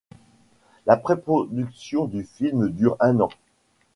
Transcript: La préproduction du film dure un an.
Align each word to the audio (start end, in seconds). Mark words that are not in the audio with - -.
La 0.87 0.97
préproduction 0.97 2.05
du 2.05 2.23
film 2.23 2.69
dure 2.69 2.95
un 3.01 3.19
an. 3.19 3.29